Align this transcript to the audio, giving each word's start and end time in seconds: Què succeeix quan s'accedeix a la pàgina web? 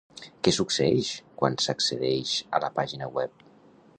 Què 0.45 0.53
succeeix 0.55 1.09
quan 1.41 1.59
s'accedeix 1.67 2.33
a 2.59 2.63
la 2.67 2.75
pàgina 2.79 3.13
web? 3.19 3.49